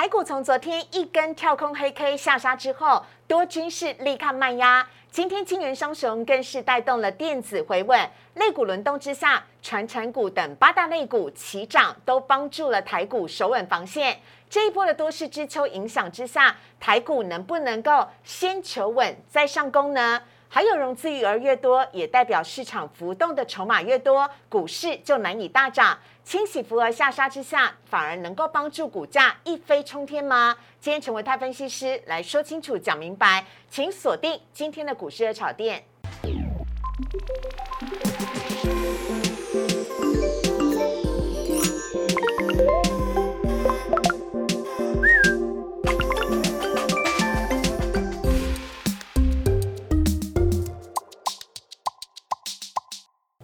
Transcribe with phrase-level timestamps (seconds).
[0.00, 4.88] 台股从昨天一根跳空黑 K 下杀之后，多军是立刻卖压。
[5.10, 14.18] 今天金元双雄更是带动了电子回稳，类股轮动之下，传产股等八大类股齐涨，都帮助了台股守稳防线。
[14.48, 20.22] 这一波的多事之秋影响之下，台股能不能够先求稳再上攻呢？
[20.52, 25.96] 还有融资余额越多，也代表市场浮动的筹码越多，股市就难以大涨。
[26.24, 30.56] 清洗浮额下杀之下，反而能够帮助股价一飞冲天吗？
[30.80, 35.84] 今天成为泰分析师来说清楚、讲明白，请锁定今天的股市的炒店。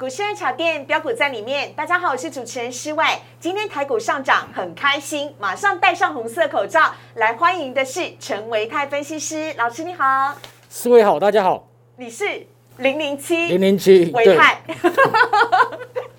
[0.07, 3.21] 股市热炒店标股在里面，大家好，我是主持人施外。
[3.41, 10.33] 今天台股上涨，很开心，马上戴上红色口罩来欢迎的是陈维泰分析师老师，你好，
[10.71, 14.61] 施位好，大家好，你是零零七零零七维泰。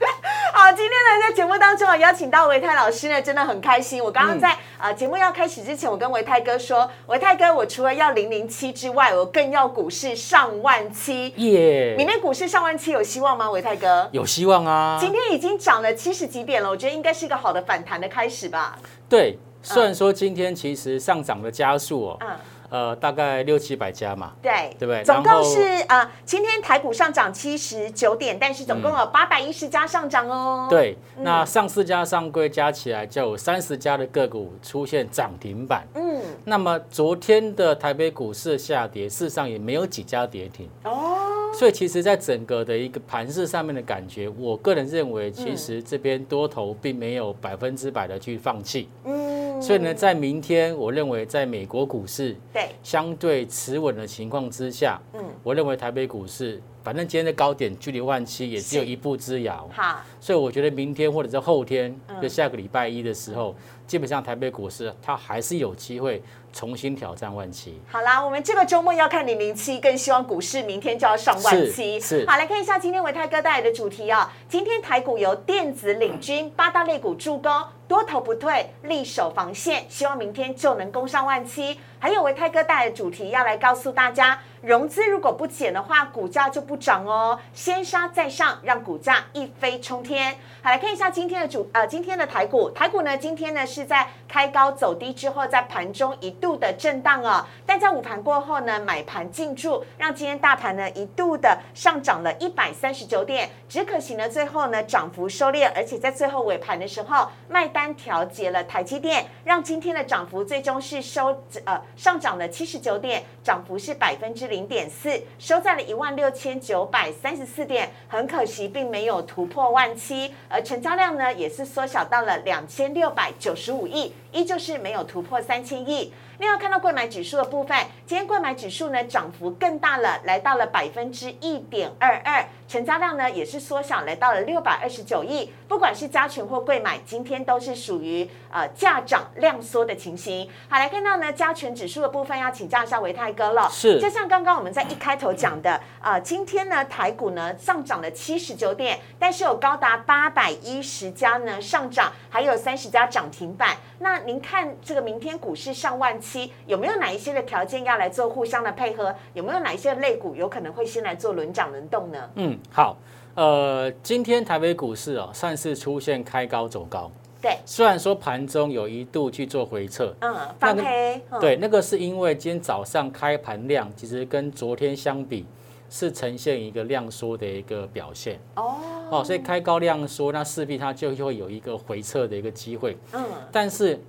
[0.60, 4.04] 好，今天呢，在节目当中啊，邀请到维泰老师呢，真的很开心。
[4.04, 11.94] 我刚刚在呃节目要开始之前，我跟维泰哥说，维泰哥，我除了要零零七之外，我更要股市上万七耶！
[11.96, 13.52] 明天股市上万七有希望吗？
[13.52, 14.98] 维泰哥有希望啊！
[15.00, 18.80] 今天已经涨了七十几点了，我觉得应该是一个好的反弹的开始吧。
[19.08, 22.18] 对，虽然说今天其实上涨的加速哦。
[22.22, 22.30] 嗯。
[22.70, 25.04] 呃，大概六七百家嘛，对，对不对？
[25.04, 30.68] 总共是呃，今天台股上涨七十九点，但是总共有八百一十家上涨哦。
[30.70, 35.88] 对，那上市加上柜加起来就有三十家的个股出现涨停板。
[35.94, 41.54] 嗯，那么昨天的台北股市下跌，事实上也没有几家跌停哦。
[41.54, 48.90] 所以其实，在整个的一个盘势上面的感觉，我个人认为，其实这边多头并没有百分之百的去放弃。
[49.06, 49.47] 嗯。
[49.62, 52.70] 所以呢，在明天，我认为在美国股市对。
[52.84, 56.62] 相对持稳的情况之下，嗯，我认为台北股市。
[56.84, 63.54] 反正今天的高点距离万七也只有一步之遥，好，所以我觉得明天或者是后天，就下个礼拜一的时候，
[63.86, 67.78] 基本上台北股市它还是有机会重新挑战万七。
[67.90, 72.00] 好啦，我们这个周末要看零零七，更希望股市明天就要上万七。
[72.00, 77.52] 是，好来看一下今天维泰哥带来的主题啊，今天台股由电子领军，八大类股助攻，
[77.88, 81.80] 多头不退，力守防线，希望明天就能攻上万七。
[82.00, 84.40] 还有维泰哥带来的主题要来告诉大家。
[84.62, 87.40] 融资如果不减的话，股价就不涨哦。
[87.54, 90.36] 先杀再上，让股价一飞冲天。
[90.64, 97.46] 好，来看一下今天的主呃，今天的台股，台股呢今天呢是在开高走低之后，在盘中一度的震荡哦。
[97.68, 103.50] 但在午盘过后呢，买盘进驻，让今天大盘呢一度的上涨了一百三十九点。
[103.70, 114.48] 只可惜呢，最后呢涨幅收敛，而且在最后尾盘的时候卖单调节了台积电，让今天的涨幅最终是收呃上涨了七十九点，涨幅是百分之。
[114.48, 126.14] 零点四收在了一万六千九百三十四点，很可惜并没有突破万七，而成交量呢也是缩小到了两千六百九十五亿，依旧是没有突破三千亿。
[126.40, 135.52] 另外看到购买指数的部分，今天购买指数呢涨幅更大了，来到了百分之一点二二，成交量呢也是缩小，来到了六百二十九亿。
[135.68, 140.48] 不管是加权或贵买，今天都是属于呃价涨量缩的情形。
[140.70, 143.68] 好，来看到呢加权指数的部分，要请教一下维泰哥了。
[143.72, 153.76] 是，就像刚刚我们在一开头讲的，呃，今天呢台股呢上涨了七十九点，但是有高达八百一十家呢上涨，还有三十家涨停板。
[154.00, 156.18] 那您看这个明天股市上万。
[156.20, 159.14] 期有没有哪一些的条件要来做互相的配合？
[159.34, 162.30] 有没有哪一些类股有可能会先来做轮涨轮动呢？
[162.36, 162.98] 嗯，好，
[163.36, 167.12] 呃，今天台北股市哦，算是出现开高走高。
[167.40, 171.22] 对，虽然说盘中有一度去做回撤，嗯，翻黑。
[171.40, 175.46] 对，那个是因为今天早上开盘量其实跟昨天相比
[175.90, 178.40] 是呈现一个量缩的一个表现。
[178.56, 178.76] 哦，
[179.10, 182.98] 哦，所以开高量缩，那势必它就会有一个回撤的一个机会。
[183.14, 184.00] 嗯，但是。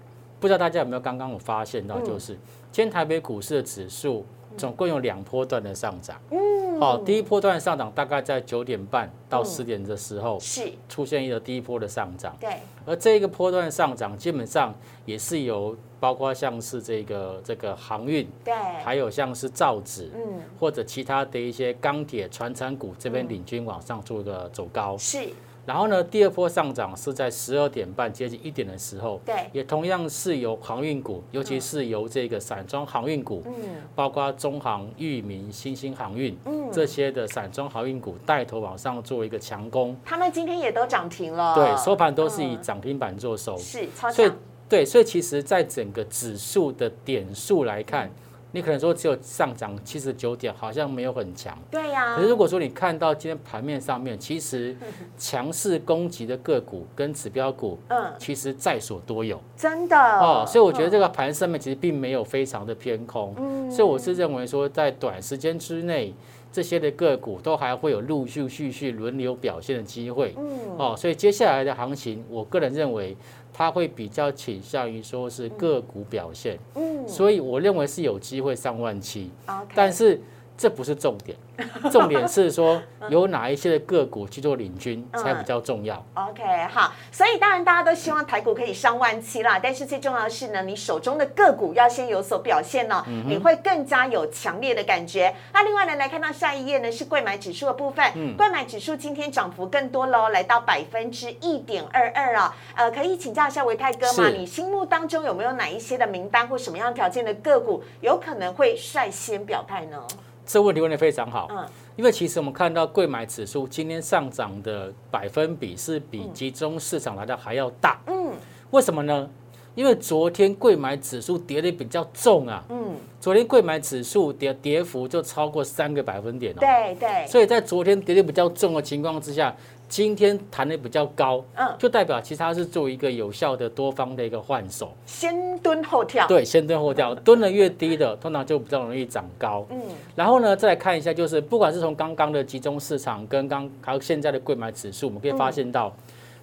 [0.40, 2.32] 不知道大家有没有刚刚我发现到，就是
[2.70, 4.24] 今天台北股市的指数
[4.56, 6.16] 总共有两波段的上涨。
[6.30, 12.36] 嗯，好，第一波段上涨大概在九点半到十点的时候是出现一个第一波的上涨。
[12.38, 14.72] 对，而这一个波段上涨基本上
[15.04, 18.54] 也是由包括像是这个这个航运，对，
[18.84, 24.96] 还有像是造纸，嗯，或者其他的一些钢铁、船产股这边领军往上做一个走高。
[24.96, 25.28] 是。
[25.66, 33.52] 然后呢，第二波上涨是在十二点半接近一点的时候，对，也同样是由航运股，尤其是由这个散装航运股，嗯，
[33.94, 44.32] 包括中航、裕民、新兴航运，嗯，这些的散装航运股带头往上做一个强攻，他们今天也都涨停了，对，收盘都是以涨停板做收，是，所以
[44.68, 48.10] 对，所以其实在整个指数的点数来看。
[48.50, 51.56] 你可能说只有上涨七十九点，好像没有很强。
[51.70, 52.16] 对呀。
[52.16, 54.74] 可是如果说你看到今天盘面上面，其实
[55.18, 59.38] 强势攻击的个股跟指标股，嗯，其实在所多有。
[59.54, 59.94] 真的。
[59.98, 63.34] 哦，所以我觉得这个盘上面其实并没有非常的偏空。
[63.36, 63.70] 嗯。
[63.70, 66.14] 所以我是认为说，在短时间之内，
[66.52, 70.34] 这些的个股都还会有陆续续续轮流表现的机会。
[70.36, 70.76] 嗯。
[70.78, 73.16] 哦，所以接下来的行情，我个人认为。
[73.50, 79.32] 它会比较倾向于说是个股表现，嗯，所以我认为是有机会上万七，
[79.74, 80.20] 但是。
[80.58, 81.38] 这不是重点，
[81.92, 86.04] 重点是说有哪一些的个股去做领军才比较重要。
[86.14, 95.32] OK，好，所以当然大家都希望台股可以上万七啦，但是最重要的是呢，你手中的个股要先有所表现呢，你会更加有强烈的感觉。
[95.52, 102.56] 那另外呢，来看到下一页呢是贵买指数的部分，贵买指数今天涨幅更多喽，来到百分之一点二二啊。
[102.74, 104.28] 呃，可以请教一下维泰哥吗？
[104.28, 110.02] 你心目当中有没有哪一些的名单或什么样条件的个股有可能会率先表态呢？
[110.48, 111.62] 这问题问的非常好，嗯，
[111.94, 118.32] 因为其实我们看到贵买指数今天上涨的百分比是比集中市场来的还要大，嗯，
[118.70, 119.28] 为什么呢？
[119.74, 129.54] 因为昨天贵买指数跌的比较重啊，嗯，昨天贵买指数跌跌幅就超过三个百分点了，对对，所以在昨天跌的比较重的情况之下。
[129.88, 139.80] 今天弹的比较高，嗯，就代表其实它是做一个有效的多方的一个换手，先蹲后跳，对，先蹲后跳，蹲的越低的，通常就比较容易涨高，嗯，
[140.14, 145.90] 然后呢，再来看一下，就是不管是从刚刚的集中市场跟刚还有现在的贵买指数，我们可以发现到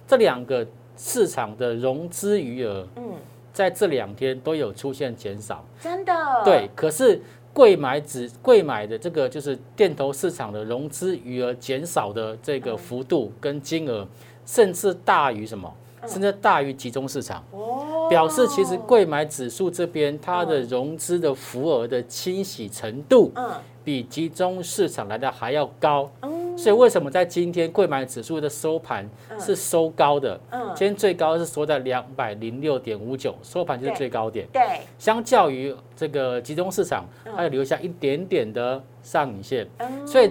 [0.08, 0.66] 这两个
[0.96, 3.12] 市场的融资余额，嗯，
[3.52, 6.12] 在这两天都有出现减少，真的，
[6.44, 7.22] 对，可是。
[7.56, 14.06] 贵买指贵买的这个就是电投市场的融资余额减少的这个幅度跟金额，
[14.44, 15.72] 甚至大于什么？
[16.06, 17.42] 甚至大于集中市场。
[17.52, 23.50] 哦，表示其实贵买指数这边它的融资的浮额的清洗程度，嗯，
[23.82, 26.10] 比集中市场来的还要高。
[26.56, 29.08] 所以为什么在今天贵买指数的收盘
[29.38, 30.40] 是收高的？
[30.50, 34.46] 嗯，今天最高是收在两百零六点五九，收盘就是最高点。
[34.52, 39.68] 对，相较于这个集中市场，它有留下一点点的上影线。
[39.78, 40.30] 嗯，所以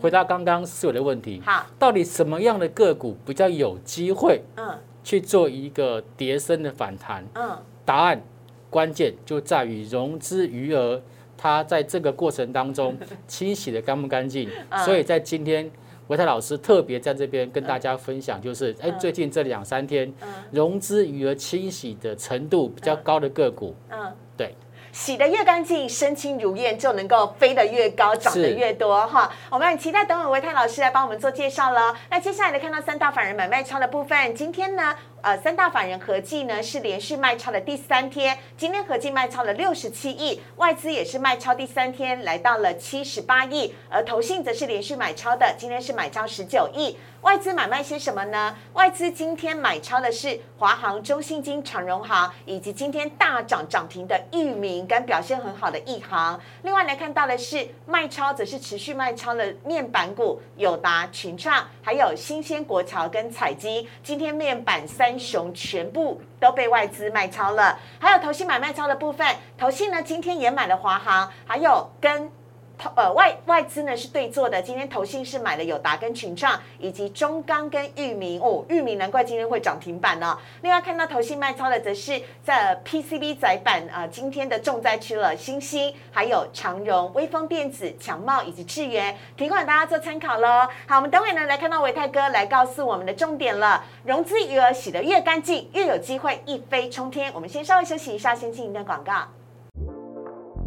[0.00, 4.40] 回答刚刚思维的问题，好，到底什么样的个股比较有机会？
[4.56, 7.24] 嗯，去做一个叠升的反弹？
[7.34, 8.22] 嗯，答案
[8.70, 11.02] 关键就在于融资余额。
[11.44, 12.96] 它在这个过程当中
[13.28, 14.48] 清洗的干不干净？
[14.86, 15.70] 所以在今天
[16.06, 20.10] 维泰老师特别在这边跟大家分享，就是哎，最近这两三天
[20.50, 24.54] 融资余额清洗的程度比较高的个股，嗯，对。
[24.90, 29.30] 洗得越干净，身轻如燕，就能够飞得越高，涨得越多哈。
[29.50, 31.94] 我们很期待等会维泰老师来帮我们做介绍了。
[32.08, 34.94] 那接下来呢看到三大法人买卖超的部分，今天呢？
[35.24, 46.98] 呃，三大法人合计呢是连续卖超的第三天，今天合计卖超了六十七亿，外资也是卖超第三天，来到了七十八亿，而投信则是连续买超的，今天是买超十九亿。
[47.22, 48.54] 外资买卖些什么呢？
[48.74, 56.38] 外资今天买超的是华航、中信金、长荣行，以及今天大涨涨停的域名跟表现很好的亿航。
[56.64, 63.88] 另外来看到的是卖超，则是持续卖超的面板股友达、群创，还有新鲜国桥跟彩基。
[64.02, 65.13] 今天面板三。
[65.18, 69.26] 雄全部都被外资卖超了，还有投信买卖超的部分，
[69.56, 72.30] 投信呢今天也买了华航，还有跟。
[72.76, 80.36] 投呃外外资呢是对做的，今天投信是买了友达跟群创，以及中钢跟裕民哦，裕民难怪今天会涨停板呢。
[80.62, 90.68] 另外看到投信卖超的，则是在 PCB 载板啊，今天的重灾区了，星星还有长荣、威风电子、强茂以及智源，提供给大家做参考喽。
[90.86, 97.32] 好，我们等会呢来看到维泰哥来告诉我们的重点了，融资余额洗得越干净，越有机会一飞冲天。
[97.34, 99.28] 我们先稍微休息一下，先进一段广告。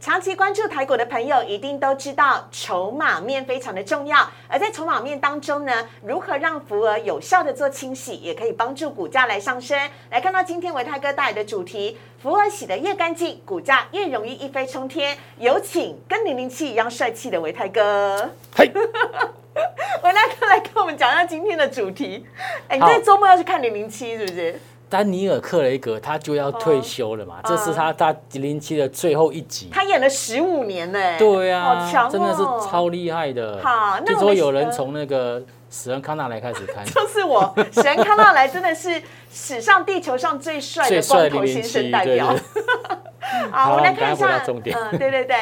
[0.00, 4.30] 长期关注台股的朋友一定都知道，筹码面非常的重要。
[4.46, 9.76] 而在筹码面当中呢，如何让福额有效的做清洗，也可以帮助股价来上升。
[10.10, 15.18] 来看到今天维泰哥带来的主题，福额洗得越干净，股价越容易一飞冲天。
[15.36, 18.30] 有请跟零零七一样帅气的维泰哥。
[18.54, 22.24] 嘿，维泰哥来跟我们讲一下今天的主题。
[22.68, 24.60] 哎，你在周末要去看零零七是不是？
[24.88, 29.68] 丹尼尔·克雷格他就要退休了嘛，这是他他零七的最后一集。
[29.70, 33.60] 他演了十五年呢，对啊，好强，真的是超厉害的。
[33.62, 42.34] 好，据说有人从那个史恩康纳莱开始看， 就是我史恩康纳莱真的是史上地球上最帅的光头先生代表。
[43.52, 44.74] 好，我们来看一下重点。
[44.74, 45.36] 嗯，对对对，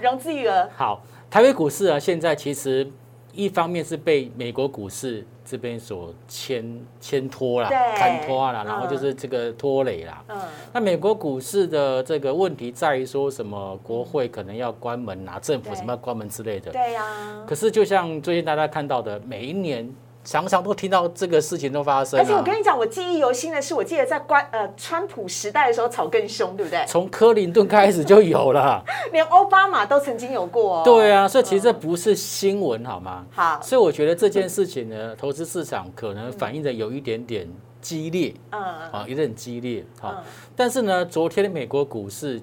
[0.00, 0.66] 融资余额。
[0.74, 2.90] 好，台北股市啊，现在其实
[3.32, 10.22] 一方面是被美国股市这边所牵牵拖啦，牵拖啦，然后就是这个拖累啦。
[10.28, 10.36] 嗯。
[10.72, 13.78] 那美国股市的这个问题在于说什么？
[13.84, 16.72] 国会可能要关门啊，政府什么要关门之类的。
[16.72, 17.44] 对呀。
[17.46, 19.88] 可是就像最近大家看到的，每一年。
[20.26, 26.84] 常常都听到这个事情都发生，而且我跟你讲，我记忆犹新的是，我记得在关呃川普时代的时候吵更凶，对不对？
[26.88, 30.82] 从克林顿开始就有了， 连奥巴马都曾经有过。
[30.82, 33.24] 对啊，所以其实这不是新闻，好吗？
[33.30, 37.48] 好，所以我觉得这件事情呢，投资市场可能反映的有一点点
[37.80, 40.12] 激烈，嗯，啊，有点激烈，好，
[40.56, 42.42] 但是呢，昨天的美国股市。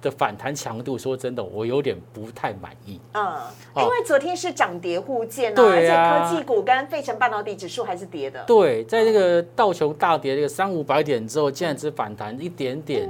[0.00, 3.00] 的反弹强度，说真的，我有点不太满意。
[3.14, 3.36] 嗯，
[3.76, 8.42] 因为昨天是涨跌互见啊，而且科技股跟费城半导体指数还是跌的。
[8.46, 13.08] 对，在这个道琼大跌这个三五百点之后，竟然只反弹一点点。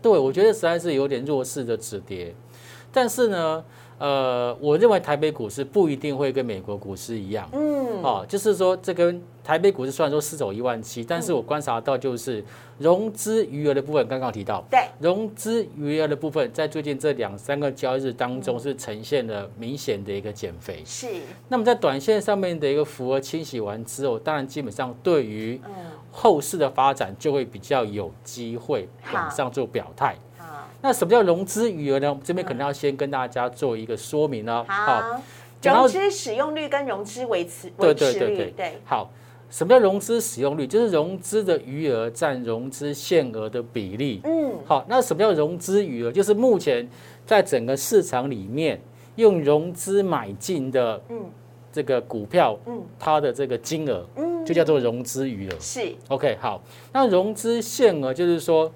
[0.00, 2.34] 对，我觉得实在是有点弱势的止跌。
[2.92, 3.64] 但是呢。
[3.98, 12.44] 呃，我认为台北股市不一定会跟美国股市一样，嗯，哦，就是说这跟台北股市虽然说失走一万七，但是我观察到就是
[12.78, 21.06] 融资余额的部分，刚刚提到，对，融资余额的部分在最近这两三个交易日当中是呈现了明显的一个减肥，是。
[21.48, 25.60] 那么在短线上面的一个符合清洗完之后，当然基本上对于
[26.12, 30.16] 后市的发展就会比较有机会往上做表态。
[30.80, 32.20] 那什么叫融资余额呢？
[32.22, 34.64] 这边可能要先跟大家做一个说明呢。
[34.68, 35.20] 好，
[35.60, 38.54] 融资使用率跟融资维持维持率。
[38.56, 39.10] 对，好，
[39.50, 40.68] 什么叫融资使用率？
[40.68, 44.20] 就是融资的余额占融资限额的比例。
[44.22, 46.12] 嗯，好，那什么叫融资余额？
[46.12, 46.88] 就是目前
[47.26, 48.80] 在整个市场里面
[49.16, 51.24] 用融资买进的，嗯，
[51.72, 55.56] 这个股票，嗯，它的这个金额，嗯，就叫做融资余额。
[55.58, 58.72] 是，OK，好，那融资限额就是说。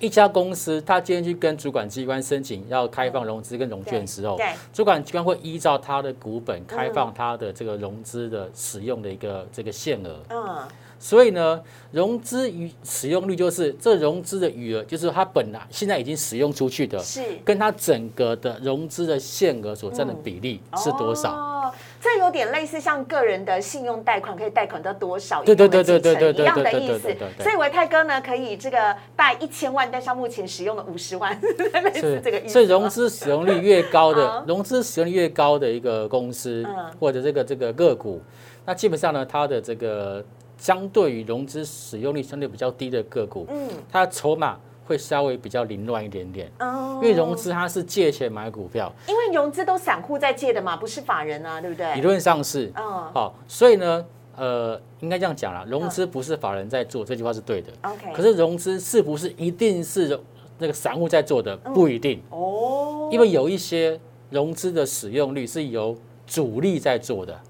[0.00, 4.38] 一家公司，他今天去跟主管机关申请要开放融资跟融券之后，
[4.72, 10.18] 主管机关会依照他的股本开放他的这个融资的使用的一个这个限额。
[10.30, 10.66] 嗯，
[10.98, 21.74] 所以呢，融资与使用率就是这融资的余额，就是他本来现在已经使用出去的，是跟他整个的融资的限额所占的比例是多少。
[22.00, 25.42] 这有点类似像个人的信用贷款，可以贷款到多少？
[25.44, 27.14] 对对对对对对一样的意思。
[27.38, 31.38] 所以维泰哥呢，可以这个贷一千万，但是目前使用了五十万，
[31.84, 32.54] 类似这个意思。
[32.54, 36.66] 所以融资使用率越高的，融资使用率越高的一个公司，
[36.98, 38.22] 或者这个这个个股，
[38.64, 40.24] 那基本上呢，它的这个
[40.56, 44.58] 相对于融资使用率相对比较低的个股，嗯，它筹码。
[44.90, 51.94] 会稍微比较凌乱一点点，哦，因为融资它是借钱买股票，因为融资都散户在借的嘛，不是法人啊，对不对？
[51.94, 52.82] 理论上是，嗯，
[53.14, 54.04] 好，所以呢，
[54.34, 58.12] 呃，应该这样讲啦，融资不是法人在做，这句话是对的，OK。
[58.12, 60.18] 可是融资是不是一定是
[60.58, 61.56] 那个散户在做的？
[61.72, 63.96] 不一定哦，因为有一些
[64.28, 67.40] 融资的使用率是由主力在做的，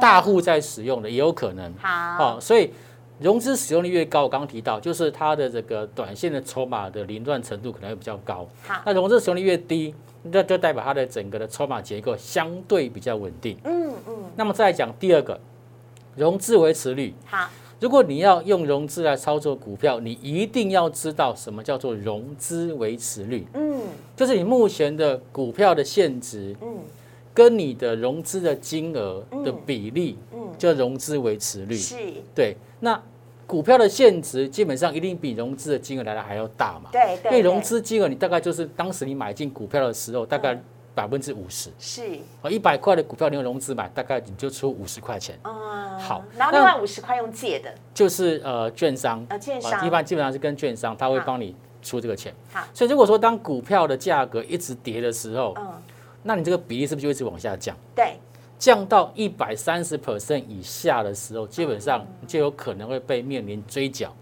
[0.00, 2.70] 大户在使用的也有可能，好，所以。
[3.24, 8.46] 融资使用率越高，我刚刚提到，就是它的这个短线的筹码的凌乱程度可能会比较高。
[8.62, 13.56] 好，那融资使用率越低，那就代表它的整个的筹码结构相对比较稳定。
[13.64, 14.14] 嗯嗯。
[14.36, 15.40] 那么再讲第二个，
[16.14, 17.14] 融资维持率。
[17.24, 17.48] 好，
[17.80, 23.46] 如果你要用融资来操作股票，你一定要知道什么叫做融资维持率。
[23.54, 23.80] 嗯，
[24.14, 26.76] 就是你目前的股票的现值，嗯，
[27.32, 31.74] 跟你的融资的金额的比例，嗯，叫融资维持率。
[31.74, 31.96] 是，
[32.34, 32.54] 对。
[32.80, 33.02] 那
[33.46, 36.90] 股票的现值基本上一定比融资的金额来的还要大嘛？
[36.92, 37.30] 对对。
[37.30, 40.58] 因为融资金额你大概就是当时你买进股票的时候，大概
[40.94, 41.70] 百分之五十。
[41.78, 42.18] 是。
[42.42, 45.38] 哦，一百块的股票你用融资买，大概你就出五十块钱。
[45.44, 45.98] 嗯。
[45.98, 46.24] 好。
[46.36, 47.72] 然后另外五十块用借的。
[47.92, 49.24] 就是呃，券商。
[49.28, 49.86] 呃，券商。
[49.86, 52.34] 一般基本上是跟券商，他会帮你出这个钱。
[52.52, 52.62] 好。
[52.72, 55.72] 所以如果说当股票的价格一直跌的时候，嗯，
[56.22, 57.76] 那你这个比例是不是就一直往下降？
[57.94, 58.16] 对。
[58.58, 64.14] 降到一百三十 percent 以下的时候，基本上就有可能会被面临追缴。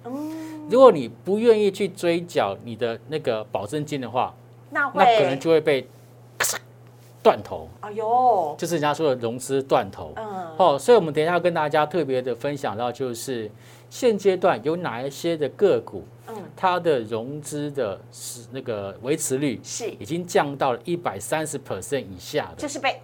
[0.70, 4.34] 如果你不愿意去追缴你的那个保证金的话，
[4.70, 5.86] 那那可能就会被
[7.22, 7.68] 断头。
[7.80, 10.12] 哎呦，就是人家说的融资断头。
[10.16, 10.56] 嗯。
[10.56, 13.50] 哦，所以我们等一下要跟大家特别的分享到，就是
[13.90, 23.00] 现阶段有哪一些的个股，嗯，它的融资的是那个维持率是已经降到了一百三十 percent 以下的，就是被。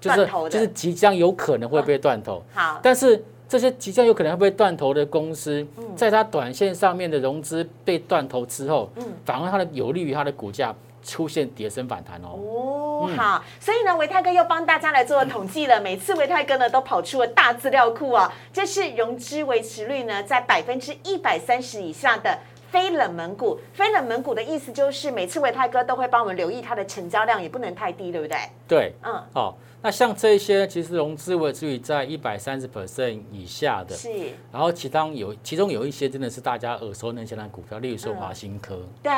[0.00, 12.38] 就是就是即将有可能会被断头，好，但是这些即将有可能会被断头的公司，在它短线上面的融资被断头之后，嗯，反而它的有利于它的股价出现跌升反弹哦。
[12.38, 22.38] 哦，好，所以呢，维泰哥又帮大家来做了统计了，每次维泰哥呢都跑出了大资料库啊，这是融资维持率呢在百分之一百三十以下的。
[22.70, 23.58] 非冷门股。
[23.72, 28.38] 非冷门股的意思就是每次维泰哥都会帮我们留意它的成交量，也不能太低，对不对？
[28.68, 29.58] 对，嗯，好。
[29.82, 34.08] 那像这些，其实融资维持率在一百三十 percent 以下的，是。
[34.52, 38.78] 然后其当有其中有一些真的是大家耳熟能详的股票，例如说华新科。
[39.02, 39.10] 对。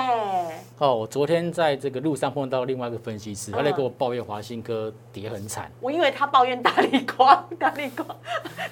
[0.78, 5.71] 哦，我昨天在这个路上碰到另外一个分析师，他在跟我抱怨华新科跌很惨。
[5.81, 8.07] 我以为他抱怨大力光，大力光，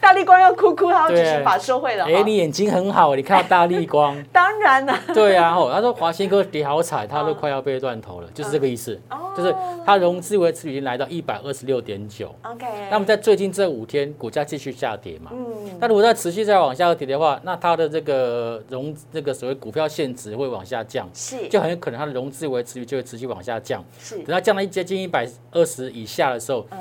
[0.01, 2.05] 大力光要哭哭，他要只是把收回了。
[2.05, 4.17] 哎，你眼睛很好，你看到大力光。
[4.33, 4.97] 当然了。
[5.13, 9.01] 对啊，哦，他说华新科跌好惨，他都快要被断头了，就是这个意思。
[9.11, 9.33] 哦。
[9.37, 9.55] 就是
[9.87, 12.35] 他融资维持率已经来到一百二十六点九。
[12.43, 15.31] OK 那么在最近这五天，股价继续下跌嘛？
[15.33, 15.79] 嗯。
[15.81, 23.85] 那如果再持续再往下跌的话，那它的这个融这个所谓股票现值会往下降，是，就很有可能它的融资维持率就会持续往下降。
[23.99, 24.17] 是。
[24.19, 26.79] 等它降到接近一百二十以下的时候，嗯，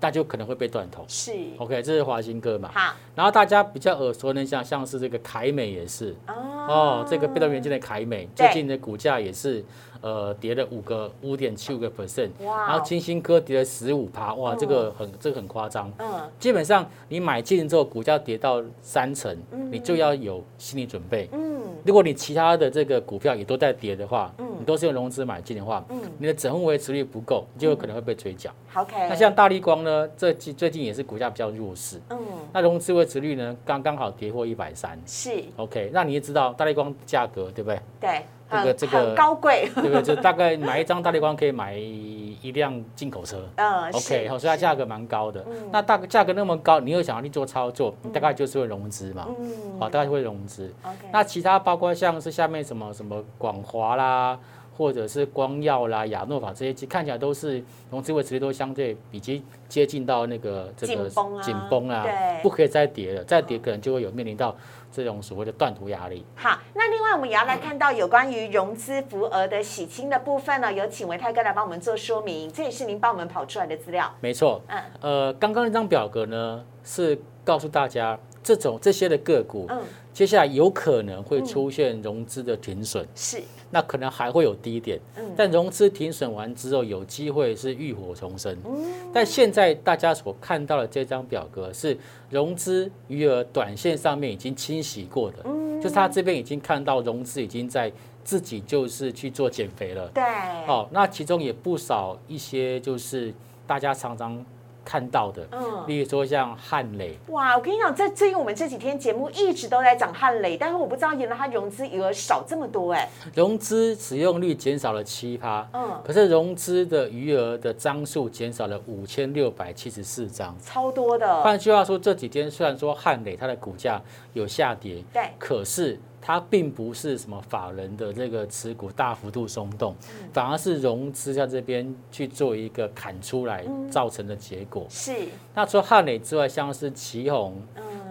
[0.00, 1.04] 那就可能会被断头。
[1.08, 1.32] 是。
[1.58, 2.70] OK，这是华兴哥嘛？
[2.72, 2.94] 好。
[3.14, 6.14] 然后大家比较耳熟能详，像是这个凯美也是。
[6.26, 7.06] 哦。
[7.08, 9.64] 这个被动元件的凯美，最近的股价也是。
[10.02, 15.92] 呃，跌了五个五点七五个 percent，然后金星科跌了十五趴，哇，这个很这个很夸张。
[15.98, 16.06] 嗯，
[16.38, 19.36] 基本上你买进之后，股价跌到三成，
[19.70, 21.28] 你就要有心理准备。
[21.32, 28.50] 嗯，如果你其他的这个股票也都在跌的话，嗯，你都是用融资买进的话，嗯，你的整户维持率不够，就有可能会被追缴。
[28.74, 32.00] OK，那像大力光呢，这近最近也是股价比较弱势。
[32.08, 32.18] 嗯，
[32.54, 34.98] 那融资维持率呢，刚刚好跌破一百三。
[35.06, 37.78] 是 OK，那你也知道大力光价格对不对？
[38.00, 38.22] 对。
[38.50, 40.02] 这个这个高贵，对不对？
[40.02, 43.38] 就大概买一张大力光可以买一辆进口车。
[43.56, 45.44] 嗯， OK，好，所以它价格蛮高的。
[45.70, 49.26] 那大价格那么高，你又想要去做操作，你大概就是会融资嘛。
[49.38, 50.72] 嗯，好，大概会融资。
[51.12, 54.38] 那其他包括像是下面什么什么广华啦。
[54.78, 59.34] 或者是光耀啦、亚诺法这些，其实看起来都是融资维持率都相对比较
[59.68, 61.06] 接近到那个这个
[61.42, 62.06] 紧绷啊，
[62.42, 64.56] 不可以再跌了，再跌可能就会有面临到
[64.92, 66.24] 这种所谓的断头压力。
[66.34, 74.12] 好，那另外我们也要来看到有关于融资浮额的洗清的部分呢，有请维泰哥来帮我们做说明，这也是您帮我们跑出来的资料。
[74.20, 79.82] 没错，嗯，呃，刚刚那张表格呢是告诉大家这种这些的个股，嗯。
[80.12, 91.96] 接下来有可能会出现融资的停损，是，那可能还会有低点，嗯，但融资停损完之后，有机会是浴火重生，嗯，但现在大家所看到的这张表格是
[92.28, 97.92] 融资余额短线上面已经清洗过的，嗯，就是他这边已经看到融资已经在
[98.24, 100.22] 自己就是去做减肥了，对，
[100.66, 103.32] 哦，那其中也不少一些就是
[103.66, 104.44] 大家常常。
[104.90, 121.40] 看到的，嗯，例如说像汉磊，哇，我跟你讲，在最近我们这几天节目一直都在讲汉磊，但是我不知道原来它融资余额少这么多，哎，融资使用率减少了七趴，嗯，可是融资的余额的张数减少了五千六百七十四张，超多的。
[121.44, 126.00] 换句话说，这几天虽然说汉磊它的股价有下跌，对，可是。
[126.20, 129.94] 它并不是什么法人的这个持股大幅度松动，
[130.32, 134.86] 反而是融资在这边去做一个砍出来造成的结果。
[134.90, 135.12] 是。
[135.54, 137.54] 那除了汉磊之外，像是旗宏，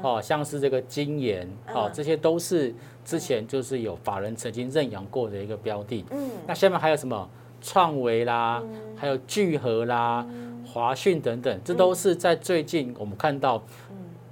[0.02, 2.74] 哦，像是这个金研，哦，这些都是
[3.06, 6.04] 之前就是有法人曾经认养过的一个标的。
[6.10, 6.30] 嗯。
[6.48, 7.30] 那下面还有什么
[7.62, 8.64] 创维啦，
[8.96, 10.26] 还有聚合啦，
[10.66, 13.62] 华讯等等，这都是在最近我们看到。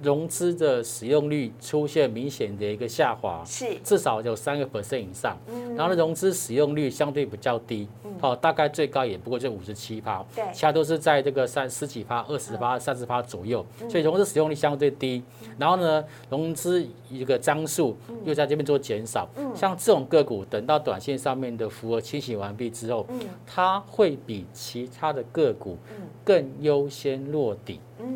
[0.00, 5.36] 融资的使用率出现明显的一个下滑，是至少有三个 percent 以上。
[5.76, 7.88] 然后呢，融资使用率相对比较低，
[8.20, 13.64] 哦，大概最高也不过就五十七趴，对，其他都是在这个三十几趴、二十趴、三十趴左右。
[13.88, 15.22] 所以融资使用率相对低。
[15.58, 19.28] 然后呢，融资一个张数又在这边做减少。
[19.54, 23.06] 像这种个股，等到短线上面的符合清洗完毕之后，
[23.46, 25.76] 它会比其他的个股
[26.24, 27.80] 更优先落底。
[28.00, 28.06] 嗯，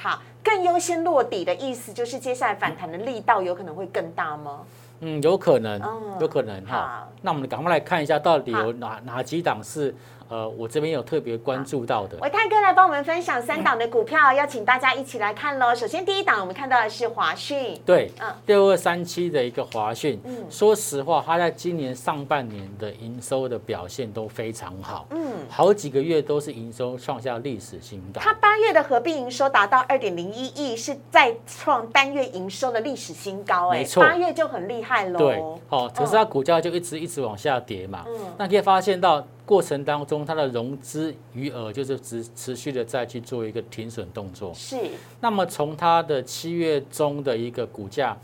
[0.00, 0.22] 好。
[0.42, 4.60] 更优先落底的意思，就是接下来反弹的力道有可能会更大吗？
[5.00, 5.80] 嗯，有可能，
[6.20, 7.06] 有可能哈。
[7.20, 9.94] 那我们赶快来看一下，到底有哪哪几档是。
[10.28, 15.74] 呃，我这边有特别关注到的，伟泰哥来帮我们分享三档的股票，邀请大家一起来看喽。
[15.74, 28.20] 首先第一档，我们看到的是华讯，对，嗯，六二三七的一个华讯，嗯，说实话，它在今年上半年的营收的表现都非常好，嗯，好几个月都是营收创下历史新高。
[28.20, 35.18] 它八月的合并营收达到二点零一亿，是再创单月营收的历史新高，哎，没错，八月就很厉害喽。
[35.18, 39.26] 对，好，可是它股价就一直一直往下跌嘛，嗯，那可以发现到。
[39.48, 44.52] 过程当中，它的融资余额就是持持续的再去做一个停损动作。
[44.52, 44.76] 是。
[45.22, 48.14] 那么从它的七月中的一个股价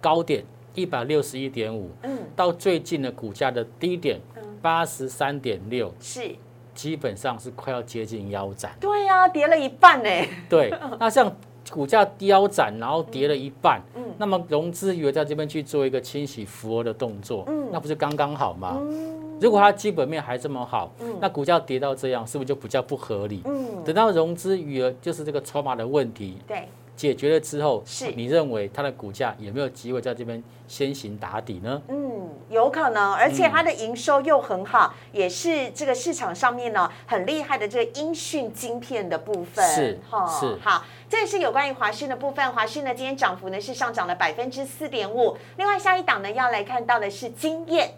[0.00, 4.20] 高点一百六十一点五，嗯，到最近的股价的低点
[4.60, 6.34] 八十三点六，是，
[6.74, 8.74] 基本上是快要接近腰斩。
[8.80, 10.10] 对呀，跌了一半呢。
[10.48, 11.32] 对， 那像
[11.70, 18.82] 股价腰斩，然后跌了一半，嗯，那么融资余额在这边去做一个清洗浮额的动作，嗯，那不是刚刚好吗？
[19.40, 23.42] 如果它基本面还这么好，那股价跌到这样，是不是就比较不合理？
[23.44, 31.82] 嗯，等到融资余额就是这个筹码的问题，对，解决了之后，是你认为它的股价有没有机会在这边先行打底呢？
[31.88, 42.50] 嗯，有可能，而且它的营收又很好，也是这个市场上面呢很厉害的这个音讯晶片的部分，是哈，是好，这也是有关于华讯的部分。
[42.52, 45.36] 华讯呢今天涨幅呢是上涨了百分之四点五。
[45.58, 47.90] 另外下一档呢要来看到的是经验，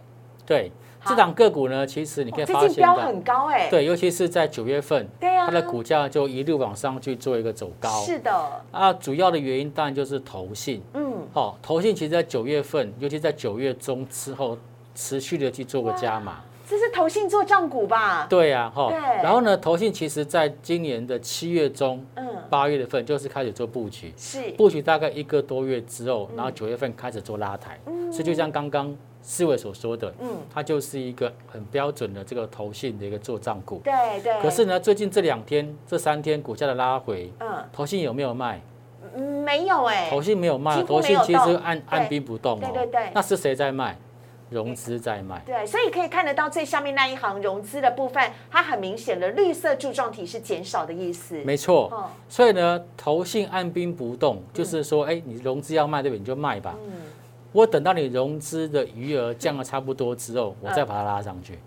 [0.44, 0.72] 对。
[1.04, 8.62] 这档个股呢，其实你可以发现标，很高哎，对，尤其是在九月份，对啊，它的股价就一路往上去做一个走高，是的。
[8.72, 14.58] 啊，主要的原因当然就是投信，嗯，好，投信其实在九月份，尤其在九月中之后，
[14.94, 18.26] 持续的去做个加码，这是投信做账股吧？
[18.28, 18.90] 对呀，哈，
[19.22, 24.50] 然后呢，投信其实在今年的七月中，嗯，八月份就是开始做布局，是。
[24.58, 28.94] 布局大概一个多月之后，然后九月份开始做拉抬，嗯，所以就像刚刚。
[29.30, 34.40] 四位所说的，嗯，它就是一个很标准的这个投信的一个做账股，对对。
[34.40, 38.58] 可是呢，最近这两天、这三天股价的拉回，嗯，投信有没有卖？
[39.14, 40.08] 嗯，没有哎。
[40.08, 42.70] 投信没有卖，投信其实按按兵不动哦。
[42.72, 43.10] 对对对。
[43.12, 43.98] 那是谁在卖？
[44.48, 45.42] 融资在卖。
[45.44, 51.36] 对，所以可以看得到最下面那一行融资的部分，它很明显的绿色柱状体是减少的意思。
[51.44, 52.10] 没错。
[52.30, 56.18] 所以呢，投信按兵不动，就是说，哎，你融资要卖，对不对？
[56.18, 56.74] 你就卖吧。
[56.82, 56.92] 嗯。
[57.52, 61.58] 我等到你融资的余额降了差不多之后，我再把它拉上去，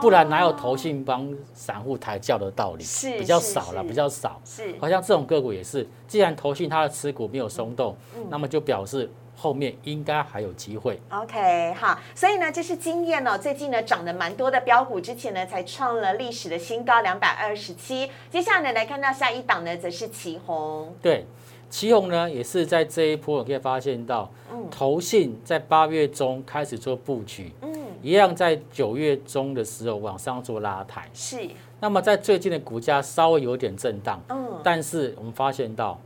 [0.00, 2.82] 不然哪有投信帮散户抬轿的道理？
[2.82, 4.40] 是比较少了，比较少。
[4.44, 7.96] 是，好像这种个股也是，既然投信它的持股没有松动，
[8.28, 11.00] 那么就表示后面应该还有机会。
[11.10, 13.38] OK，好，所以呢，这是经验哦。
[13.38, 18.10] 最近呢，涨得蛮多的标股，之前呢才创了历史的新高两百二十七。
[18.28, 20.92] 接下来呢，来看到下一档呢，则是旗红。
[21.00, 21.24] 对。
[21.70, 24.30] 旗宏呢，也是在这一波可以发现到，
[24.70, 27.70] 投信在八月中开始做布局，嗯，
[28.02, 31.48] 一样在九月中的时候往上做拉抬，是。
[31.80, 36.00] 那么在最近的股价稍微有点震荡，嗯，但是我们发现到，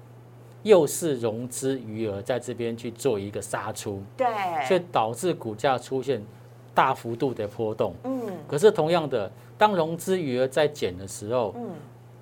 [0.65, 4.27] 又是融资余额在这边去做一个杀出，对，
[4.67, 6.21] 却导致股价出现
[6.75, 8.21] 大幅度的波动，嗯。
[8.49, 11.71] 可是同样的，当融资余额在减的时候，嗯。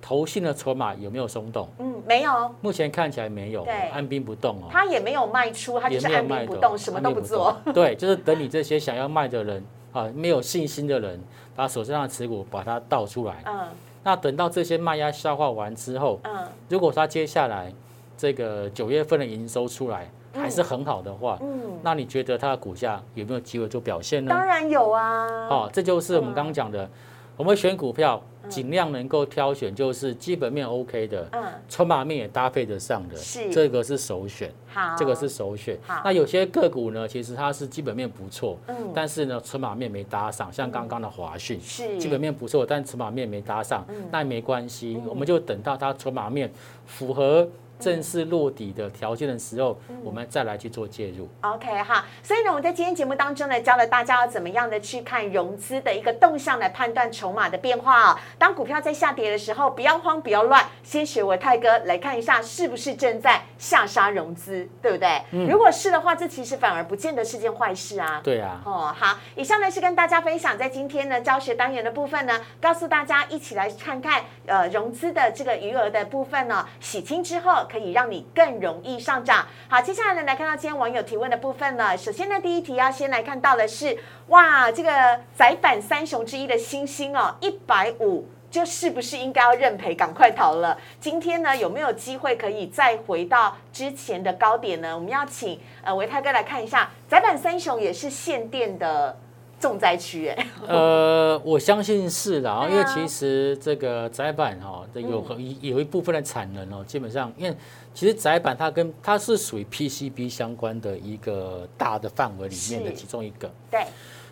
[0.01, 1.69] 投信的筹码有没有松动？
[1.77, 2.51] 嗯，没有。
[2.59, 4.67] 目前看起来没有，按兵不动哦。
[4.71, 7.55] 他也没有卖出，他就是按兵不动，什么都不做。
[7.73, 11.21] 对， 就是等你这些想要卖的人啊，没有信心的人，
[11.55, 13.43] 把手上的持股把它倒出来。
[13.45, 13.67] 嗯。
[14.03, 17.71] 那等到这些卖压消化完之后，嗯，如果他接下来
[18.17, 24.29] 这个九月份的营收出来还是很好的话，嗯，那你觉得它的股价有没有机会做表现呢？
[24.31, 25.47] 当然有啊。
[25.47, 26.89] 好，这就是我们刚刚讲的。
[27.37, 33.51] 我们选股票，尽量能够挑选就是基本面 OK 的，嗯，筹码面也搭配得上的，是。
[33.51, 35.77] 这个是首选，好，这个是首选。
[35.85, 41.97] 好，那有些个股呢，其实它是基本面不错，嗯，但是呢，筹码面没搭上，像刚刚的华讯，是。
[41.97, 46.51] 基本面不错，但筹码面没搭上，那没关系，我们就等到它筹码面
[46.85, 47.47] 符合。
[47.81, 51.27] 正式落底的条件的时候，我们再来去做介入。
[51.41, 58.21] OK 哈，所以呢，我们在今天节目当中呢，教了大家要怎么样的去看融资的一个动向来判断筹码的变化啊。
[58.37, 65.21] 当股票在下跌的时候，不要慌，不要乱，先学我泰哥来看一下是不是正在下杀融资，对不对？
[65.49, 68.21] 如果是的话，这其实反而不见得是件坏事啊。
[68.23, 68.61] 对啊。
[68.63, 77.65] 哦，好，以上呢是跟大家分享在今天呢教学单元的部分呢，告诉大家一起来看看呃融资的这个余额的部分呢，洗清之后。
[77.71, 79.47] 可以让你更容易上涨。
[79.69, 81.97] 好，接下来呢，来看到今天网友提问的部分了。
[81.97, 90.77] 首先呢，第一题要先来看到的是，哇，这个窄板三雄之一的星星哦，一百五，就是不是应该要认赔，赶快逃了？
[90.99, 94.93] 今天呢，有没有机会可以再回到之前的高点呢？
[94.93, 99.17] 我们要请呃维泰哥来看一下，窄板三雄也是限电的。
[99.61, 105.23] 重灾区哎， 呃，我相信是的，因为其实这个窄板哈，有
[105.61, 107.55] 有一部分的产能哦，基本上，因为
[107.93, 113.49] 其实窄板它跟它是属于 PCB 相关的一个大的范围里面的其中一个。
[113.69, 113.85] 对。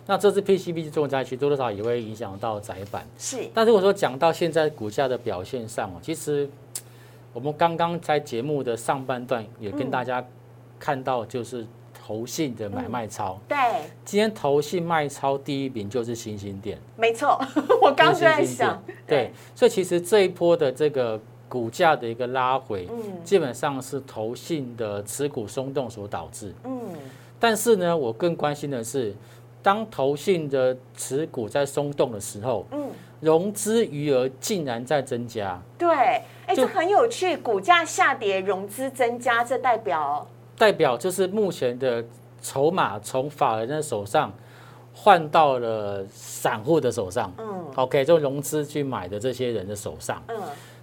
[0.06, 3.06] 那这次 PCB 重灾区多多少也会影响到窄板。
[3.16, 3.48] 是。
[3.54, 6.50] 但如果说讲到现在股价的表现上哦，其实
[7.32, 10.24] 我们刚刚在节目的上半段也跟大家
[10.78, 11.64] 看到，就是。
[12.02, 13.56] 投信的买卖超，对，
[14.06, 17.38] 今天投信卖超第一名就是星星店，没错，
[17.82, 26.80] 我刚在想，对，所以其实这一波的这个股价的一个拉回，嗯，基本上是投信的持股松动所导致，嗯，
[27.38, 29.14] 但是呢，我更关心的是，
[29.62, 32.88] 当投信的持股在松动的时候，嗯，
[33.20, 35.88] 融资余额竟然在增加，对。
[36.46, 40.26] 哎，这很有趣，股价下跌，融资增加，这代表
[40.60, 42.04] 代表就是目前的
[42.42, 44.30] 筹码从法人的手上
[44.92, 47.32] 换到了散户的手上。
[47.38, 50.22] 嗯，OK，就融资去买的这些人的手上。
[50.28, 50.36] 嗯，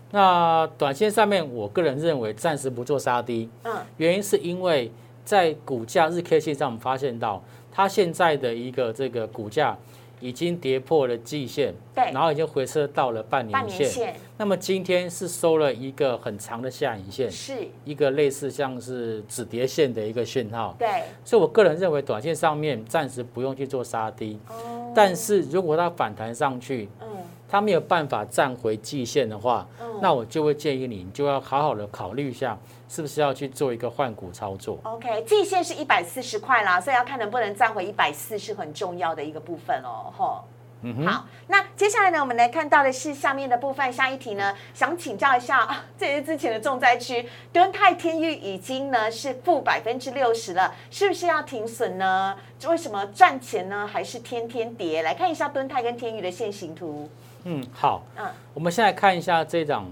[0.10, 3.48] 那短线上面，我个人认为暂时不做杀低。
[3.66, 4.92] 嗯，原因是因为
[5.24, 9.78] 在股价日 K 线上，我们发现到它现在的一个这个股价。
[10.20, 14.16] 已经跌破了季线，对，然后已经回撤到了半年线。
[14.38, 20.76] 那么今天是收了一个很长的下影线，是一个类似像是止跌线的一个讯号。
[20.80, 24.40] 对，所以我个人认为，短线上面暂时不用去做杀低。
[24.50, 27.08] 哦，但是如果它反弹上去，嗯，
[27.48, 32.58] 它没有办法站回季线的话，嗯，那我就会建议你就要好好的考虑一下。
[32.90, 40.14] 是不是要去做一个换股操作？OK，季线是一百四十块啦，所以要看能不能站回一百四，是很重要的一个部分哦。
[40.18, 40.44] 吼，
[40.82, 43.92] 嗯好，那接下来呢，我们来看到的是下面的部分。
[43.92, 52.38] 下一题呢，想请教一下啊， 这也是之前的重灾区，敦泰天域已经呢是负百分之六十了，是不是要停损呢？
[52.70, 53.86] 为什么赚钱呢？
[53.86, 55.02] 还是天天跌？
[55.02, 57.10] 来看一下敦泰跟天域的线形图。
[57.44, 59.86] 嗯，好，嗯，我们现在看一下这张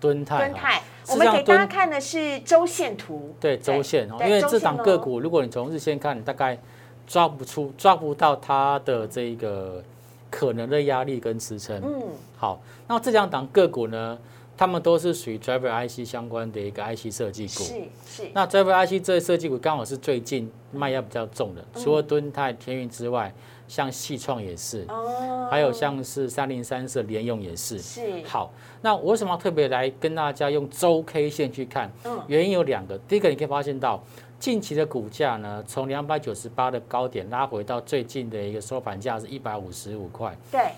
[0.00, 0.38] 敦泰。
[0.38, 0.80] 敦泰。
[1.08, 6.58] 我们给大家看的是周线图，对周线哦，因为这档个股，如果你从日线看，大概
[7.06, 9.82] 抓不出、抓不到它的这个
[10.30, 11.80] 可能的压力跟支撑。
[11.84, 12.02] 嗯，
[12.36, 14.18] 好，那这两档个股呢，
[14.56, 17.64] 他们都是属于 Driver IC 相关的一个 IC 设计股。
[17.64, 17.74] 是
[18.06, 18.30] 是。
[18.32, 23.32] 那 Driver IC 这设计股刚好是最近卖压比较重的，除了敦泰、天运之外。
[23.72, 28.52] 像细创也是，哦，还有像是三零三四联用也是，是好。
[28.82, 31.90] 那我为什么要特别来跟大家用周 K 线去看？
[32.04, 32.98] 嗯，原因有两个。
[33.08, 34.04] 第一个，你可以发现到
[34.38, 40.72] 近期的股价呢，从两百九十八的高点拉回到最近的一个收盘价是一百五十五块，对，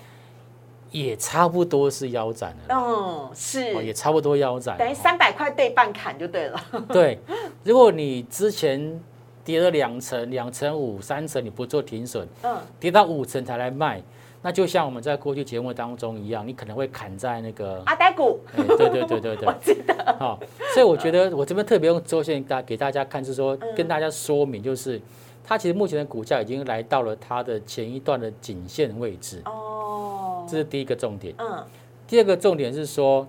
[0.89, 2.75] 也差不多是腰斩了。
[2.77, 6.63] 嗯，是，也差不多腰斩，等于三百块对半砍就对了。
[6.87, 7.19] 对，
[7.65, 8.97] 如果你之前。
[9.45, 14.01] 跌了两成、两成五、三成，你不做停损，嗯，跌到五成才来卖，
[14.41, 20.39] 那就像我们在过去节目当中一样，你可能会砍在那个阿呆股，对对对对对， 我记得，好，
[20.73, 24.99] 所以我觉得我这边特别用周线大给大家看，是说跟大家说明，就是
[25.43, 31.63] 它其实目前的股价已经来到了它的前一段的颈线位置，哦，这是第一个重点，嗯，
[32.07, 33.27] 第二个重点是说。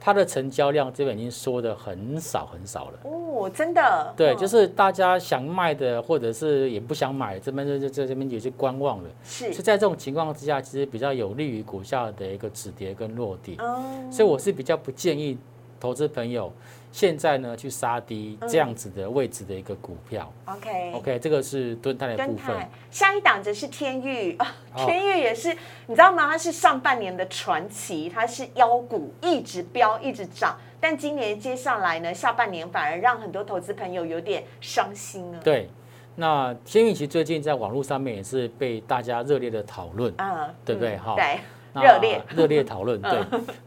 [0.00, 4.14] 它的成交量这边已经缩的很少很少了哦，真的。
[4.16, 9.10] 对，就是大家想卖的，或者是也不想买，这边就就这边有些观望了。
[9.24, 13.56] 是，是在这种情况之下，其实比较有利于股价的一个止跌跟落地。
[13.58, 15.36] 哦，所以我是比较不建议
[15.80, 16.52] 投资朋友。
[16.90, 20.32] 现在呢，去杀低这样子的位置的一个股票。
[20.46, 22.56] OK，OK，这个是蹲泰的部分。
[22.90, 26.26] 下一档则是天域啊，天域也是，你知道吗？
[26.26, 30.58] 它是上半年的传奇，它是妖股，一直飙，一直涨。
[30.80, 35.38] 但今年接下来呢，下半年反而让很多投资朋友有点伤心了。
[35.42, 35.68] 对，
[36.16, 40.96] 那天域其实最近在网络上面也是被大家热烈的讨论，啊，对不对？
[40.96, 41.38] 哈，对。
[41.82, 43.18] 热烈热烈讨论，对。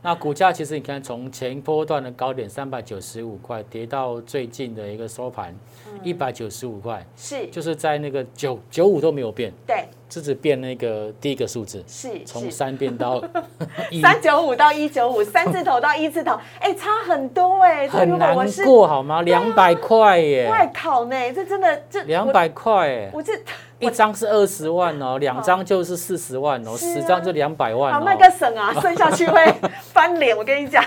[0.02, 5.56] 那股价其实你看，从前波段的高点三百九十五块，跌到最近的一个收盘
[6.04, 13.24] 一百九十五块，是，就是在那个九九五都没有变，对，只只变那个第一个数字，是，从三变到
[14.02, 19.22] 三九五到一九五，三字头到一字头，哎，差很多哎，很难过好吗？
[19.22, 21.34] 两百块耶，外考呢？
[21.34, 23.34] 这真的这两百块哎，我这。
[23.82, 28.04] 一张是二十万哦，两张就是四十万哦，十张就两百万哦。
[28.06, 29.44] 那个省啊， 剩下去会
[29.92, 30.84] 翻脸，我跟你讲。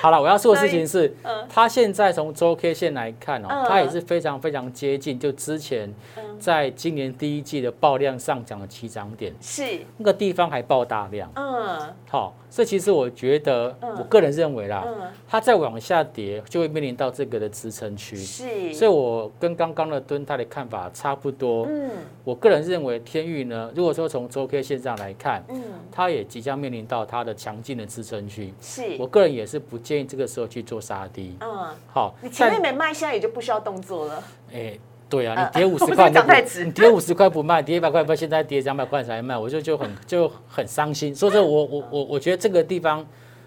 [0.00, 1.12] 好了，我要说的事情是，
[1.48, 5.92] 它现在从周 K 线来看哦，它也是非常非常接近，就之前
[6.38, 9.80] 在今年第一季的爆量上涨的起涨点，是。
[9.96, 11.30] 那个地方还爆大量。
[11.34, 12.34] 嗯，好。
[12.50, 14.82] 这其实我觉得，我个人认为啦，
[15.28, 21.66] 它再往下跌就会面临到这个的支撑区，是，所以我跟刚刚的蹲泰的看法差不多。
[21.68, 21.90] 嗯，
[22.28, 31.34] 我个人认为天域呢，如果说从周 K 线上来看，嗯，它也即将面临到它的强劲的支撑区，是我个人也是不建议这个时候去做杀低。
[31.40, 34.22] 嗯，好，你前面没卖，现在也就不需要动作了。
[34.52, 34.78] 哎。
[35.08, 41.14] 对啊，你跌五十块，你跌五十块不卖，跌一百块不，现在跌两百块才卖，我就就很就很伤心。
[41.14, 43.02] 所以说，我我我我觉得这个地方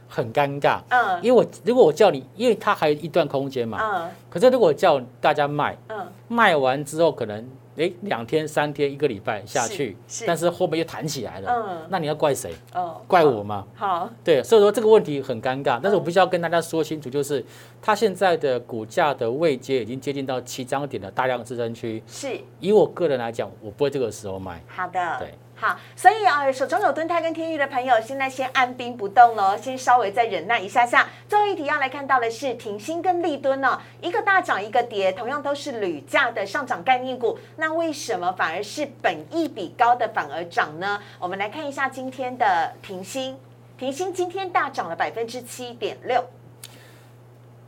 [0.08, 0.80] 很尴尬。
[0.90, 3.78] 嗯，因为我如果我叫你，因为它还有一段空间嘛。
[3.80, 4.10] 嗯。
[4.28, 7.48] 可是如果叫大家卖，嗯，卖完之后可能。
[7.78, 9.96] 哎，两天、三天、一个礼拜下去，
[10.28, 11.50] 但是后面又弹起来了。
[11.50, 12.54] 嗯，那你要怪谁？
[12.74, 13.66] 哦，怪我吗？
[13.74, 15.80] 好，对，所以说这个问题很尴尬。
[15.82, 17.44] 但是我必须要跟大家说清楚，就是
[17.82, 22.04] 它现在的股价的位阶已经接近到七张点的大量支撑区。
[22.06, 24.62] 是，以我个人来讲，我不会这个时候买。
[24.68, 25.34] 好的，对。
[25.62, 31.08] 好，所以啊，手中有蹲泰跟天域的朋友，现在先按兵不动喽，先稍微再忍耐一下下。
[31.30, 41.00] 最后一题要来看到的是停薪跟立蹲呢，一个大涨一个跌，同样都是铝价的上涨概念股，那为什么反而是本益比高的反而涨呢？
[41.20, 43.38] 我们来看一下今天的停薪，
[43.78, 46.26] 停薪今天大涨了百分之七点六。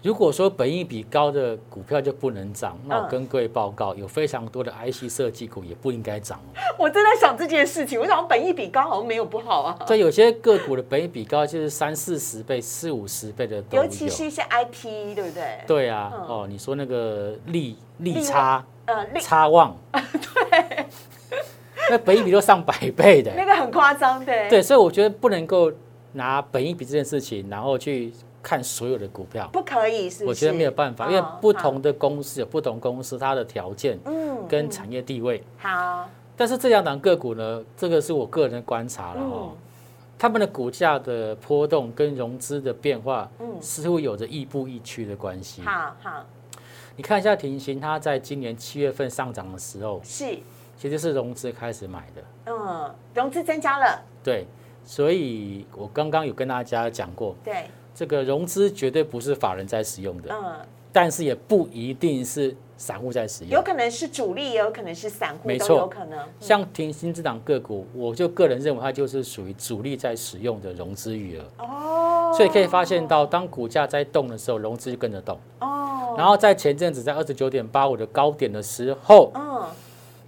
[0.04, 6.42] 如果说本益比高的股票就不能涨，那我跟各位报告，有非常多的 IC 设计股也不应该涨。
[6.78, 9.80] 我正在想这件事情，我想本益比高好像没有不好啊。
[9.88, 15.62] 对，有些个股的本益比高就是三四十倍、四五十倍的都尤其是一些 IP，对不对？
[15.66, 20.86] 对啊，哦，你说那个利利差，呃，差旺， 对，
[21.90, 24.50] 那本益比都上百倍的，那个很夸张，对。
[24.50, 25.72] 对，所以我觉得不能够
[26.12, 28.12] 拿本益比这件事情，然后去。
[28.44, 29.50] 看所有的股票。
[29.54, 30.26] 不可以，是？
[30.26, 35.42] 我觉得没有办法，因为不同的公司有不同公司它的条件，嗯，跟产业地位。
[35.58, 39.54] 好，但是这两档个股呢，这个是我个人的观察了哦，
[40.20, 45.62] 他们的股价的波动跟融资的变化，嗯，似乎有着亦步亦趋的关系。
[45.62, 46.26] 好好，
[46.98, 50.38] 你看一下停薪，它在今年七月份上涨的时候，是，
[50.78, 54.46] 其实是融资开始买的，嗯，融资增加了，对，
[54.84, 57.66] 所以我刚刚有跟大家讲过，对。
[57.96, 60.56] 这个融资绝对不是法人在使用的，嗯，
[60.92, 66.20] 但是也不一定是散户在使用，有可能是主力，也有可能是散户，没错，有可能。
[66.40, 79.66] 像停薪这档个股，我就个人认为它就是属于主力在使用的融资余额，哦，所以可以发现到，当股价在动的时候，融资就跟着动，哦，然后在前阵子在二十九点八五的高点的时候，嗯，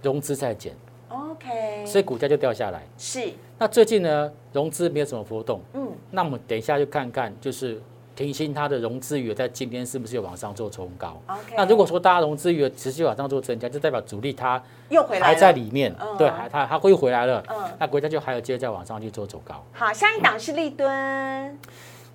[0.02, 0.72] 融资在减
[1.08, 3.32] ，OK，所以股价就掉下来，是。
[3.58, 7.80] 那最近呢，融资没有什么波动，嗯，那我们等一下就看看，就是
[8.14, 11.54] 停薪它的融资余额在今天是不是有往上做冲高？OK。
[11.56, 19.64] 那如果说大家融资余额持续往上做增加，就代表主力它又回来还在里面，对，还它它会又回来了，嗯，那国家就还有接着再往上去做走高。
[19.72, 21.58] 好，下一档是立敦，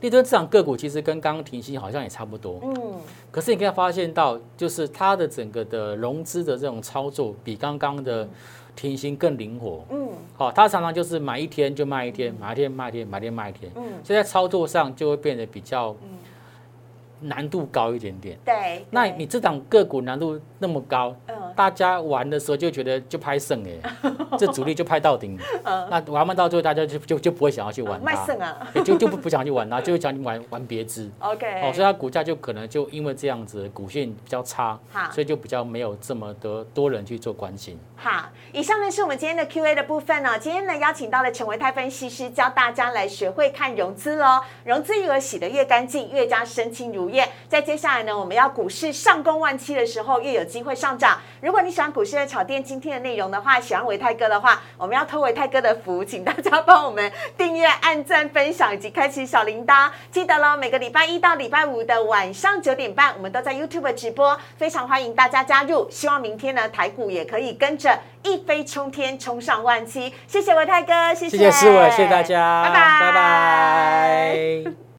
[0.02, 3.02] 立敦这档个股其实跟刚刚停薪好像也差不多，嗯，
[3.32, 8.28] 可是你可以发现到，就是它的整个的融资的这种操作比刚刚的。
[8.76, 15.96] 停薪更灵活，嗯，好，他常常就是买一天就卖一天，买一天卖一天，买一天卖一天，嗯，所以在操作上就会变得比较
[17.22, 18.38] 难度高一点点。
[18.44, 21.36] 对，那你这档个股难度那么高，嗯。
[21.54, 24.08] 大家玩的时候就觉得就拍剩哎，
[24.40, 31.12] 这主力就拍到顶，那玩完到最后，大家就就就不会想要去玩它，剩啊， 就就不不想去玩它，就会想玩玩别支。
[31.20, 37.78] OK，哦，所以它股价就可能就因为这样子股性比较差，好，所以就比较没有这么多多人去做关心。
[37.98, 40.40] 好，以上呢是我们今天的 Q&A 的部分呢。
[40.40, 47.30] 今天呢邀请到了陈维泰分析师教大家来学会看融资喽，融资余额洗得越干净，越加身轻如燕。
[47.48, 51.20] 在接下来呢，我们要股市上攻万七的时候，越有机会上涨。
[51.42, 59.90] 如果你喜欢股市的炒店今天的内容的话，喜欢维泰哥的话，我们要托维泰哥的福，请大家帮我们订阅、按赞、分享以及开启小铃铛。
[60.10, 65.90] 记得喽，每个礼拜一到礼拜五的晚上九点半，我们都在 YouTube 直播，非常欢迎大家加入。
[65.90, 70.14] 希望明天呢，台股也可以跟着一飞冲天，冲上万七。
[70.28, 74.91] 谢谢维泰哥，谢谢，谢谢思伟，谢谢大家，拜拜，拜拜。